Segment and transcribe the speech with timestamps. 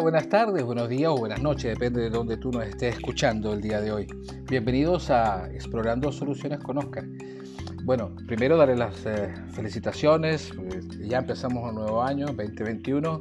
[0.00, 3.60] Buenas tardes, buenos días o buenas noches, depende de dónde tú nos estés escuchando el
[3.60, 4.06] día de hoy.
[4.50, 7.04] Bienvenidos a Explorando Soluciones con Oscar.
[7.84, 13.20] Bueno, primero darle las eh, felicitaciones, pues, ya empezamos un nuevo año, 2021,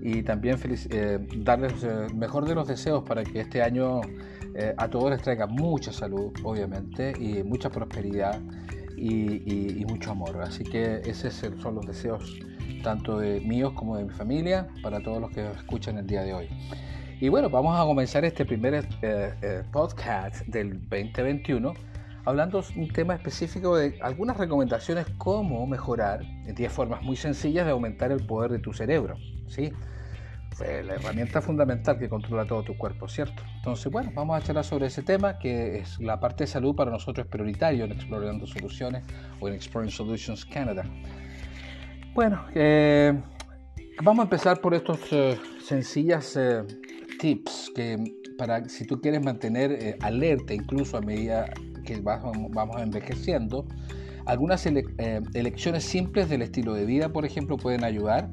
[0.00, 4.00] y también eh, darles el eh, mejor de los deseos para que este año
[4.76, 8.40] a todos les traiga mucha salud, obviamente, y mucha prosperidad
[8.96, 10.40] y, mucho amor.
[10.40, 12.38] Así que esos son los deseos
[12.84, 16.34] tanto de míos como de mi familia, para todos los que escuchan el día de
[16.34, 16.48] hoy.
[17.20, 18.86] Y bueno, vamos a comenzar este primer
[19.72, 21.74] podcast del 2021
[22.24, 27.72] hablando un tema específico de algunas recomendaciones cómo mejorar en 10 formas muy sencillas de
[27.72, 29.16] aumentar el poder de tu cerebro,
[29.48, 29.72] ¿sí?
[30.60, 33.42] la herramienta fundamental que controla todo tu cuerpo, ¿cierto?
[33.56, 36.92] Entonces, bueno, vamos a charlar sobre ese tema, que es la parte de salud para
[36.92, 39.02] nosotros es prioritario en Explorando Soluciones
[39.40, 40.84] o en Exploring Solutions Canada.
[42.14, 43.12] Bueno, eh,
[44.00, 46.62] vamos a empezar por estos eh, sencillas eh,
[47.18, 47.98] tips que
[48.38, 51.52] para si tú quieres mantener alerta incluso a medida
[51.84, 53.66] que vamos envejeciendo.
[54.26, 54.84] Algunas eh,
[55.34, 58.30] elecciones simples del estilo de vida, por ejemplo, pueden ayudar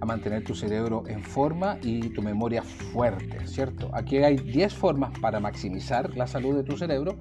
[0.00, 3.90] a mantener tu cerebro en forma y tu memoria fuerte, ¿cierto?
[3.92, 7.18] Aquí hay 10 formas para maximizar la salud de tu cerebro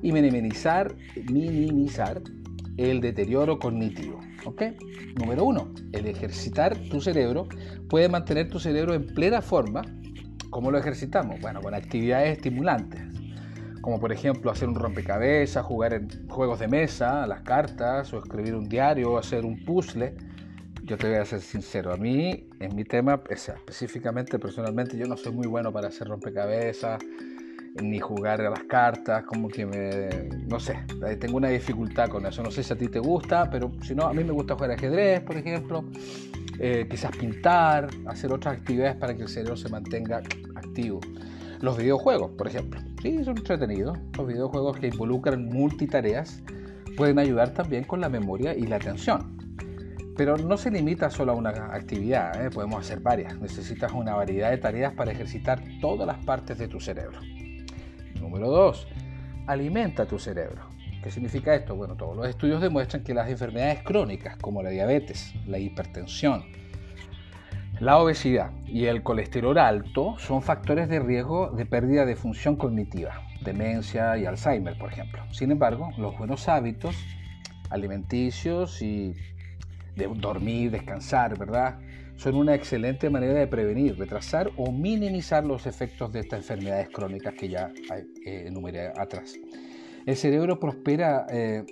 [0.00, 0.94] y minimizar,
[1.30, 2.22] minimizar
[2.80, 4.20] el deterioro cognitivo.
[4.44, 4.62] ¿ok?
[5.16, 7.48] Número uno, el ejercitar tu cerebro
[7.88, 9.82] puede mantener tu cerebro en plena forma.
[10.50, 11.40] ¿Cómo lo ejercitamos?
[11.40, 13.10] Bueno, con actividades estimulantes
[13.80, 18.54] como por ejemplo hacer un rompecabezas, jugar en juegos de mesa, las cartas, o escribir
[18.54, 20.14] un diario, o hacer un puzzle.
[20.84, 25.16] Yo te voy a ser sincero, a mí, en mi tema, específicamente, personalmente, yo no
[25.16, 27.00] soy muy bueno para hacer rompecabezas,
[27.82, 30.78] ni jugar a las cartas, como que me, no sé,
[31.18, 32.42] tengo una dificultad con eso.
[32.42, 34.72] No sé si a ti te gusta, pero si no, a mí me gusta jugar
[34.72, 35.84] ajedrez, por ejemplo,
[36.58, 40.22] eh, quizás pintar, hacer otras actividades para que el cerebro se mantenga
[40.56, 41.00] activo.
[41.60, 42.80] Los videojuegos, por ejemplo.
[43.02, 43.98] Sí, son entretenidos.
[44.16, 46.42] Los videojuegos que involucran multitareas
[46.96, 49.36] pueden ayudar también con la memoria y la atención.
[50.16, 52.50] Pero no se limita solo a una actividad, ¿eh?
[52.50, 53.38] podemos hacer varias.
[53.38, 57.20] Necesitas una variedad de tareas para ejercitar todas las partes de tu cerebro.
[58.30, 58.86] Número 2.
[59.48, 60.62] Alimenta tu cerebro.
[61.02, 61.74] ¿Qué significa esto?
[61.74, 66.44] Bueno, todos los estudios demuestran que las enfermedades crónicas como la diabetes, la hipertensión,
[67.80, 73.20] la obesidad y el colesterol alto son factores de riesgo de pérdida de función cognitiva,
[73.42, 75.24] demencia y Alzheimer, por ejemplo.
[75.32, 76.94] Sin embargo, los buenos hábitos
[77.68, 79.16] alimenticios y
[79.96, 81.80] de dormir, descansar, ¿verdad?
[82.20, 87.32] Son una excelente manera de prevenir, retrasar o minimizar los efectos de estas enfermedades crónicas
[87.32, 87.72] que ya
[88.26, 89.36] eh, enumeré atrás.
[90.04, 91.64] El cerebro prospera eh,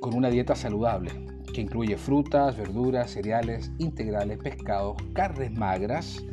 [0.00, 1.10] con una dieta saludable,
[1.52, 6.24] que incluye frutas, verduras, cereales integrales, pescados, carnes magras.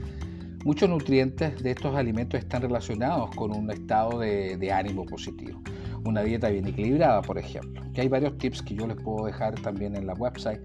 [0.63, 5.63] Muchos nutrientes de estos alimentos están relacionados con un estado de, ánimo positivo.
[6.05, 7.81] Una dieta bien equilibrada, por ejemplo.
[7.93, 10.61] Que hay varios tips que yo les puedo dejar también en la website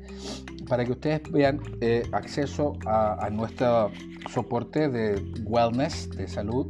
[0.69, 3.91] para que ustedes vean eh, acceso a, nuestro
[4.31, 6.66] soporte de wellness, de salud,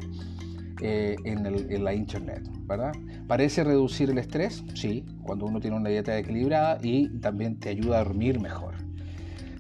[0.80, 2.48] eh, en, en la internet.
[2.68, 2.92] ¿verdad?
[3.26, 8.00] Parece reducir el estrés, sí, cuando uno tiene una dieta equilibrada y también te ayuda
[8.00, 8.74] a dormir mejor.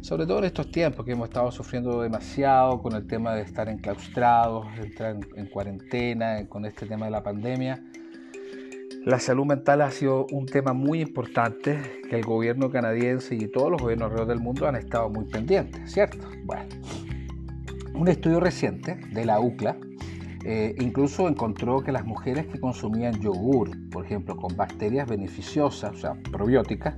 [0.02, 3.68] Sobre todo en estos tiempos que hemos estado sufriendo demasiado con el tema de estar
[3.68, 7.82] enclaustrados, entrar en, cuarentena, con este tema de la pandemia.
[9.08, 11.80] La salud mental ha sido un tema muy importante
[12.10, 15.90] que el gobierno canadiense y todos los gobiernos alrededor del mundo han estado muy pendientes,
[15.90, 16.28] ¿cierto?
[16.44, 16.64] Bueno,
[17.94, 19.78] un estudio reciente de la UCLA
[20.44, 25.96] eh, incluso encontró que las mujeres que consumían yogur, por ejemplo, con bacterias beneficiosas, o
[25.96, 26.96] sea, probióticas,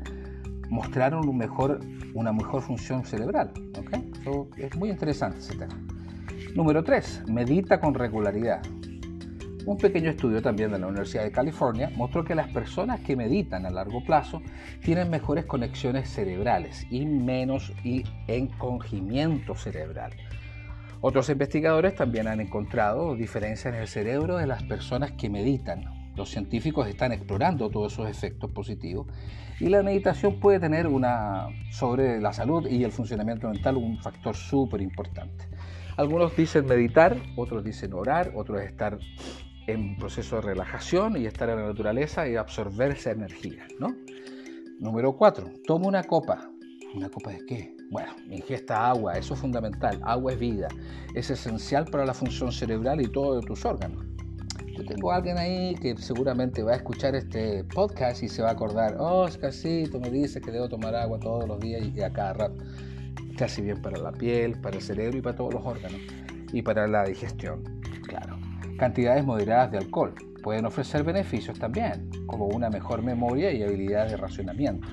[0.69, 3.53] mostraron una mejor función cerebral.
[3.79, 4.11] ¿okay?
[4.57, 5.81] es muy interesante ese tema.
[6.57, 7.27] Número 3.
[7.29, 8.63] Medita con regularidad.
[9.67, 13.67] Un pequeño estudio también de la Universidad de California mostró que las personas que meditan
[13.67, 14.41] a largo plazo
[14.83, 20.13] tienen mejores conexiones cerebrales y menos y encogimiento cerebral.
[21.03, 25.85] Otros investigadores también han encontrado diferencias en el cerebro de las personas que meditan.
[26.17, 29.07] Los científicos están explorando todos esos efectos positivos
[29.61, 34.35] y la meditación puede tener una sobre la salud y el funcionamiento mental un factor
[34.35, 35.45] súper importante.
[35.97, 38.99] Algunos dicen meditar, otros dicen orar, otros estar
[39.67, 43.67] en proceso de relajación y estar en la naturaleza y absorber esa energía.
[43.79, 43.95] ¿no?
[44.79, 45.47] Número 4.
[45.67, 46.51] Toma una copa.
[46.95, 47.77] ¿Una copa de qué?
[47.91, 50.01] Bueno, ingesta agua, eso es fundamental.
[50.03, 50.69] Agua es vida,
[51.15, 54.05] es esencial para la función cerebral y todos tus órganos.
[54.77, 58.49] Yo tengo a alguien ahí que seguramente va a escuchar este podcast y se va
[58.49, 62.13] a acordar, oh, Oscarcito me dice que debo tomar agua todos los días y a
[62.13, 62.65] cada rato.
[63.41, 66.01] Hace bien para la piel, para el cerebro y para todos los órganos.
[66.53, 67.80] y para la digestión.
[68.81, 74.17] Cantidades moderadas de alcohol pueden ofrecer beneficios también, como una mejor memoria y habilidades de
[74.17, 74.89] racionamiento.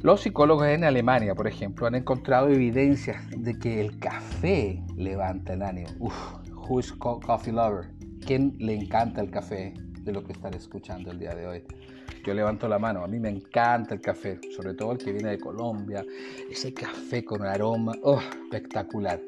[0.00, 5.62] Los psicólogos en Alemania, por ejemplo, han encontrado evidencias de que el café levanta el
[5.62, 5.88] ánimo.
[5.98, 6.14] Uf,
[6.54, 7.90] who is coffee lover?
[8.24, 11.64] ¿Quién le encanta el café de lo que están escuchando el día de hoy?
[12.24, 15.30] Yo levanto la mano, a mí me encanta el café, sobre todo el que viene
[15.30, 16.04] de Colombia,
[16.48, 19.18] ese café con aroma, oh, espectacular.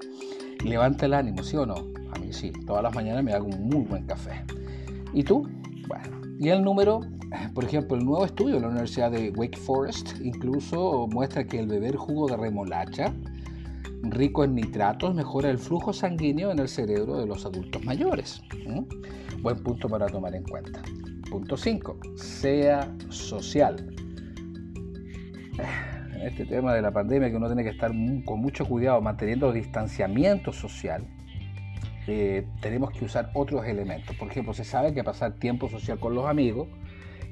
[0.65, 2.00] Levanta el ánimo, ¿sí o no?
[2.13, 4.45] A mí sí, todas las mañanas me hago un muy buen café.
[5.13, 5.49] ¿Y tú?
[5.89, 7.01] Bueno, y el número,
[7.55, 11.67] por ejemplo, el nuevo estudio de la Universidad de Wake Forest incluso muestra que el
[11.67, 13.13] beber jugo de remolacha
[14.03, 18.43] rico en nitratos mejora el flujo sanguíneo en el cerebro de los adultos mayores.
[19.43, 20.83] Buen punto para tomar en cuenta.
[21.31, 21.99] Punto 5.
[22.17, 23.95] Sea social.
[26.21, 27.91] En este tema de la pandemia que uno tiene que estar
[28.27, 31.07] con mucho cuidado manteniendo distanciamiento social,
[32.13, 34.17] eh, tenemos que usar otros elementos.
[34.17, 36.67] Por ejemplo, se sabe que pasar tiempo social con los amigos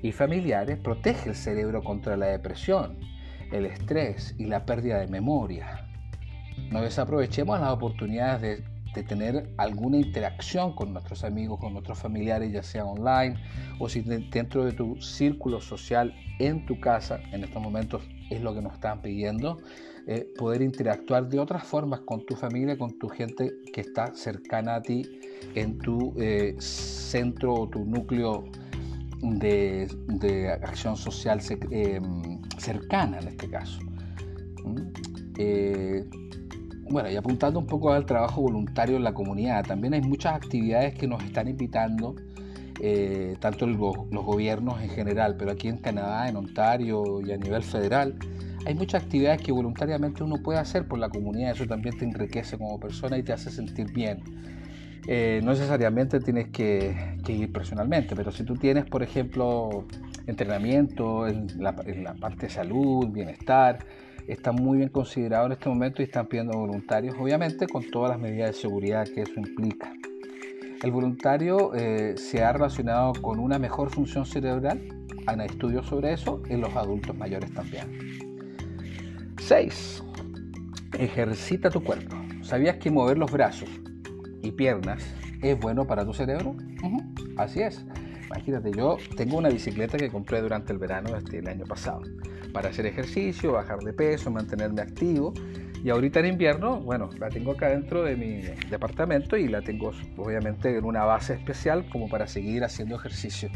[0.02, 2.96] y familiares protege el cerebro contra la depresión,
[3.50, 5.84] el estrés y la pérdida de memoria.
[6.70, 12.64] No desaprovechemos las oportunidades de, tener alguna interacción con nuestros amigos, con nuestros familiares, ya
[12.64, 13.36] sea online
[13.78, 18.54] o si dentro de tu círculo social en tu casa, en estos momentos es lo
[18.54, 19.58] que nos están pidiendo,
[20.08, 24.76] eh, poder interactuar de otras formas con tu familia, con tu gente que está cercana
[24.76, 25.20] a ti
[25.54, 28.44] en tu eh, centro o tu núcleo
[29.20, 31.40] de, acción social
[31.70, 32.00] eh,
[32.58, 33.80] cercana en este caso.
[34.64, 36.28] ¿Mm?
[36.90, 40.94] Bueno, y apuntando un poco al trabajo voluntario en la comunidad, también hay muchas actividades
[40.94, 42.16] que nos están invitando,
[42.80, 47.62] eh, tanto los, gobiernos en general, pero aquí en Canadá, en Ontario y a nivel
[47.62, 48.14] federal,
[48.68, 52.58] hay muchas actividades que voluntariamente uno puede hacer por la comunidad, eso también te enriquece
[52.58, 54.20] como persona y te hace sentir bien.
[55.06, 59.86] Eh, no necesariamente tienes que, ir personalmente, pero si tú tienes, por ejemplo,
[60.26, 63.78] entrenamiento en la, parte de salud, bienestar,
[64.26, 68.20] está muy bien considerado en este momento y están pidiendo voluntarios, obviamente con todas las
[68.20, 69.94] medidas de seguridad que eso implica.
[70.82, 74.78] El voluntario eh, se ha relacionado con una mejor función cerebral,
[75.26, 78.27] hay estudios sobre eso en los adultos mayores también.
[79.38, 80.02] 6.
[80.98, 82.16] Ejercita tu cuerpo.
[82.42, 83.68] ¿Sabías que mover los brazos
[84.42, 85.04] y piernas
[85.42, 86.56] es bueno para tu cerebro?
[87.36, 87.84] Así es.
[88.26, 92.02] Imagínate, yo tengo una bicicleta que compré durante el verano este, el año pasado
[92.52, 95.32] para hacer ejercicio, bajar de peso, mantenerme activo.
[95.84, 99.92] Y ahorita en invierno, bueno, la tengo acá dentro de mi departamento y la tengo
[100.16, 103.48] obviamente en una base especial como para seguir haciendo ejercicio.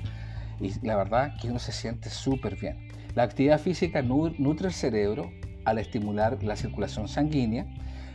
[0.60, 2.88] Y la verdad que uno se siente súper bien.
[3.14, 5.30] La actividad física nutre el cerebro
[5.64, 7.66] al estimular la circulación sanguínea.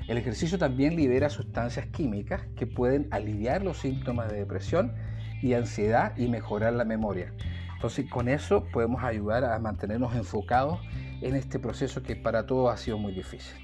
[0.07, 4.93] El ejercicio también libera sustancias químicas que pueden aliviar los síntomas de depresión
[5.41, 7.33] y ansiedad y mejorar la memoria.
[7.75, 10.79] Entonces con eso podemos ayudar a mantenernos enfocados
[11.21, 13.55] en este proceso que para todos ha sido muy difícil.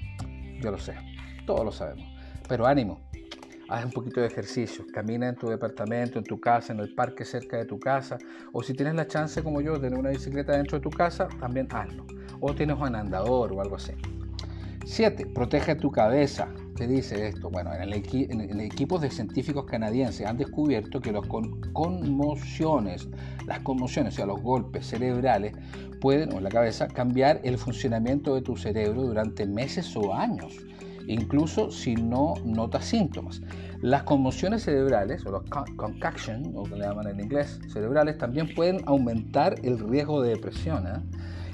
[0.60, 0.94] Yo lo sé,
[1.46, 2.06] todos lo sabemos.
[2.48, 3.00] Pero ánimo,
[3.68, 7.24] haz un poquito de ejercicio, camina en tu departamento, en tu casa, en el parque
[7.24, 8.18] cerca de tu casa,
[8.52, 11.28] o si tienes la chance como yo de tener una bicicleta dentro de tu casa,
[11.40, 12.06] también hazlo.
[12.40, 13.92] O tienes un andador o algo así.
[14.84, 15.26] 7.
[15.34, 16.48] Protege tu cabeza.
[16.76, 17.50] ¿Qué dice esto?
[17.50, 21.26] Bueno, en el, en equipos de científicos canadienses han descubierto que las
[21.72, 23.08] conmociones,
[23.46, 25.54] las conmociones, o sea, los golpes cerebrales,
[26.00, 30.66] pueden, o la cabeza, cambiar el funcionamiento de tu cerebro durante meses o años,
[31.06, 33.40] incluso si no notas síntomas.
[33.80, 35.42] Las conmociones cerebrales, o los
[35.76, 40.86] concussions, o que le llaman en inglés, cerebrales, también pueden aumentar el riesgo de depresión.
[40.86, 41.00] ¿eh?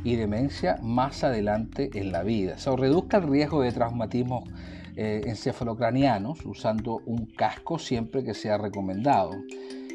[0.03, 2.59] y demencia más adelante en la vida.
[2.59, 4.49] Se reduzca el riesgo de traumatismos
[4.97, 9.33] eh, encefalocranianos usando un casco siempre que sea recomendado.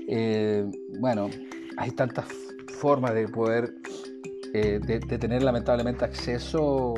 [0.07, 0.69] Eh,
[0.99, 1.29] bueno,
[1.77, 2.25] hay tantas
[2.79, 3.73] formas de poder
[4.53, 6.93] eh, de, tener lamentablemente acceso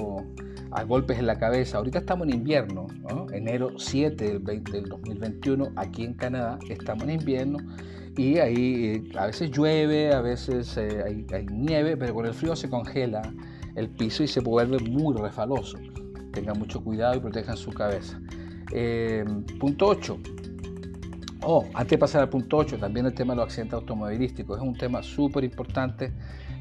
[0.78, 1.80] a golpes en la cabeza.
[1.80, 2.86] Ahorita estamos en invierno,
[3.34, 7.58] enero 7 del, 20, del 2021, aquí en Canadá estamos en invierno
[8.16, 12.56] y ahí eh, a veces llueve, a veces eh, hay, nieve, pero con el frío
[12.56, 13.24] se congela
[13.76, 15.80] el piso y se vuelve muy refaloso.
[16.32, 18.22] Tengan mucho cuidado y protejan su cabeza.
[18.72, 19.26] Eh,
[19.60, 20.20] punto 8.
[21.42, 24.64] Oh, antes de pasar al punto 8, también el tema de los accidentes automovilísticos es
[24.64, 26.12] un tema súper importante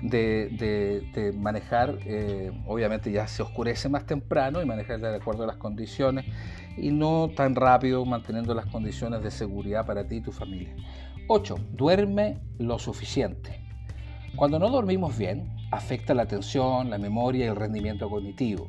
[0.02, 1.98] de, manejar.
[2.66, 6.24] obviamente ya se oscurece más temprano y manejar de acuerdo a las condiciones
[6.76, 10.74] y no tan rápido manteniendo las condiciones de seguridad para ti y tu familia.
[11.28, 11.56] 8.
[11.72, 13.60] Duerme lo suficiente.
[14.36, 18.68] Cuando no dormimos bien, afecta la atención, la memoria y el rendimiento cognitivo.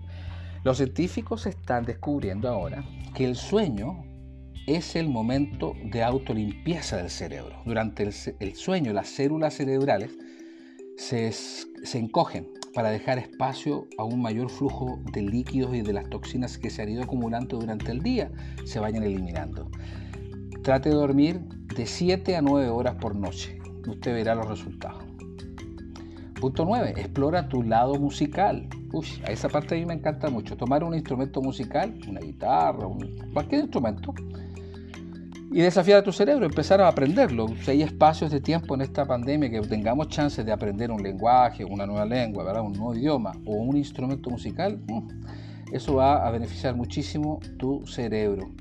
[0.63, 4.03] Los científicos están descubriendo ahora que el sueño
[4.65, 7.61] es el momento de autolimpieza del cerebro.
[7.65, 10.17] Durante el, sueño, las células cerebrales
[10.97, 16.09] se, se, encogen para dejar espacio a un mayor flujo de líquidos y de las
[16.09, 18.31] toxinas que se han ido acumulando durante el día,
[18.65, 19.69] se vayan eliminando.
[20.63, 21.39] Trate de dormir
[21.75, 23.59] de 7 a 9 horas por noche.
[23.87, 25.03] Usted verá los resultados.
[26.39, 26.93] Punto 9.
[26.97, 28.67] Explora tu lado musical.
[28.91, 30.57] Uy, a esa parte a mí me encanta mucho.
[30.57, 32.87] Tomar un instrumento musical, una guitarra,
[33.33, 34.13] cualquier instrumento,
[35.57, 37.47] y desafiar a tu cerebro, empezar a aprenderlo.
[37.63, 41.65] Si hay espacios de tiempo en esta pandemia que tengamos chances de aprender un lenguaje,
[41.65, 42.61] una nueva lengua, ¿verdad?
[42.61, 48.51] un nuevo idioma o un instrumento musical, mm, eso va a beneficiar muchísimo tu cerebro.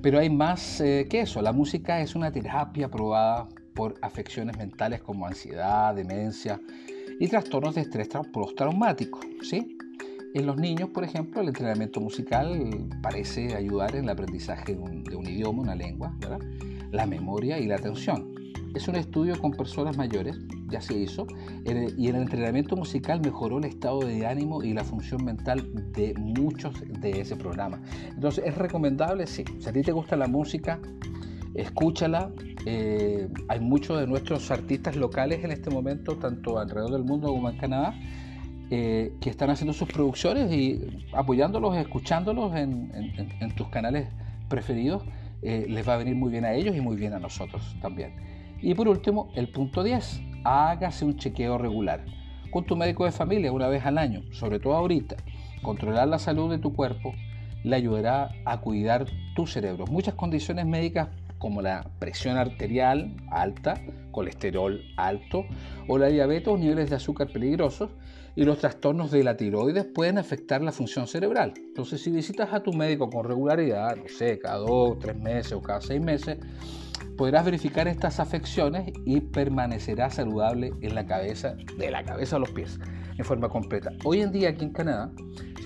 [0.00, 1.42] Pero hay más eh, que eso.
[1.42, 6.60] La música es una terapia probada por afecciones mentales como ansiedad, demencia
[7.18, 9.18] y trastornos de estrés postraumático.
[9.42, 9.76] ¿sí?
[10.36, 15.26] En los niños, por ejemplo, el entrenamiento musical parece ayudar en el aprendizaje de un,
[15.26, 16.14] idioma, una lengua,
[16.92, 18.34] la memoria y la atención.
[18.74, 20.38] Es un estudio con personas mayores,
[20.68, 21.26] ya se hizo,
[21.64, 26.82] y el entrenamiento musical mejoró el estado de ánimo y la función mental de muchos
[26.86, 27.80] de ese programa.
[28.10, 29.26] Entonces, ¿es recomendable?
[29.26, 29.42] Sí.
[29.58, 30.78] Si a ti te gusta la música,
[31.54, 32.30] escúchala.
[32.66, 37.48] Eh, hay muchos de nuestros artistas locales en este momento, tanto alrededor del mundo como
[37.48, 37.94] en Canadá,
[38.70, 44.08] eh, que están haciendo sus producciones y apoyándolos, escuchándolos en, tus canales
[44.48, 45.02] preferidos,
[45.42, 48.16] eh, les va a venir muy bien a ellos y muy bien a nosotros también.
[48.60, 52.04] Y por último, el punto 10, hágase un chequeo regular
[52.50, 55.16] con tu médico de familia una vez al año, sobre todo ahorita.
[55.62, 57.14] Controlar la salud de tu cuerpo
[57.64, 59.86] le ayudará a cuidar tu cerebro.
[59.86, 61.08] Muchas condiciones médicas
[61.38, 63.74] como la presión arterial alta,
[64.16, 65.44] colesterol alto
[65.88, 67.90] o la diabetes o niveles de azúcar peligrosos
[68.34, 71.52] y los trastornos de la tiroides pueden afectar la función cerebral.
[71.56, 75.60] Entonces, si visitas a tu médico con regularidad, no sé, cada dos, tres meses o
[75.60, 76.38] cada seis meses,
[77.18, 82.50] podrás verificar estas afecciones y permanecerá saludable en la cabeza, de la cabeza a los
[82.52, 82.78] pies,
[83.18, 83.92] en forma completa.
[84.04, 85.10] Hoy en día aquí en Canadá,